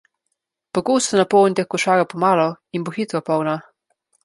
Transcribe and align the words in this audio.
Pogosto 0.77 1.19
napolnite 1.19 1.67
košaro 1.75 2.07
po 2.15 2.23
malo 2.25 2.49
in 2.79 2.89
bo 2.91 2.97
hitro 2.99 3.25
polna. 3.31 3.57